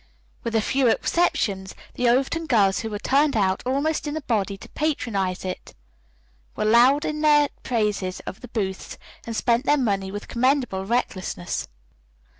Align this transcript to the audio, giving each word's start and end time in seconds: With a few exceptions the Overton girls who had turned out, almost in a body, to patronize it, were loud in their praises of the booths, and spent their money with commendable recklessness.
With 0.43 0.55
a 0.55 0.61
few 0.63 0.87
exceptions 0.87 1.75
the 1.93 2.09
Overton 2.09 2.47
girls 2.47 2.79
who 2.79 2.91
had 2.91 3.03
turned 3.03 3.37
out, 3.37 3.61
almost 3.67 4.07
in 4.07 4.17
a 4.17 4.21
body, 4.21 4.57
to 4.57 4.69
patronize 4.69 5.45
it, 5.45 5.75
were 6.55 6.65
loud 6.65 7.05
in 7.05 7.21
their 7.21 7.49
praises 7.61 8.19
of 8.21 8.41
the 8.41 8.47
booths, 8.47 8.97
and 9.27 9.35
spent 9.35 9.63
their 9.67 9.77
money 9.77 10.09
with 10.11 10.27
commendable 10.27 10.87
recklessness. 10.87 11.67